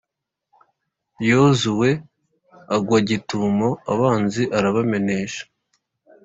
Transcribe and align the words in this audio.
Yozuwe 1.29 1.89
agwa 2.75 2.99
gitumo 3.09 3.67
abanzi, 3.93 4.43
arabamenesha, 4.57 5.41